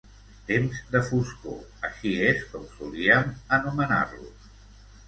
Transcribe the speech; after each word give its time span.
Temps 0.45 0.79
de 0.95 1.01
foscor, 1.09 1.59
així 1.91 2.15
és 2.31 2.43
com 2.55 2.67
solíem 2.73 3.31
anomenar-los. 3.61 4.55